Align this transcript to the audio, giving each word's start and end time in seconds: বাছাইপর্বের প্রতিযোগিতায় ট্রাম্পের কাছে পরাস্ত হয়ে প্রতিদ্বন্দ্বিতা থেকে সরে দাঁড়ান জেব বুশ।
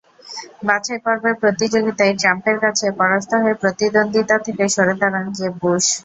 বাছাইপর্বের 0.67 1.35
প্রতিযোগিতায় 1.41 2.13
ট্রাম্পের 2.15 2.57
কাছে 2.63 2.85
পরাস্ত 2.99 3.31
হয়ে 3.41 3.59
প্রতিদ্বন্দ্বিতা 3.61 4.35
থেকে 4.45 4.63
সরে 4.75 4.93
দাঁড়ান 5.01 5.25
জেব 5.37 5.53
বুশ। 5.61 5.85